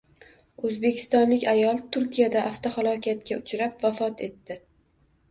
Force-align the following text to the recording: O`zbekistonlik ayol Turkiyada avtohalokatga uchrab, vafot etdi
O`zbekistonlik 0.67 1.43
ayol 1.51 1.81
Turkiyada 1.97 2.41
avtohalokatga 2.51 3.37
uchrab, 3.43 3.75
vafot 3.85 4.25
etdi 4.29 4.57